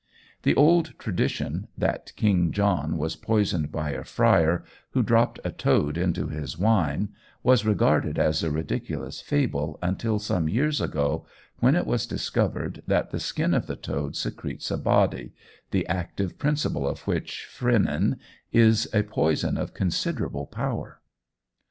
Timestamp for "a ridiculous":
8.41-9.21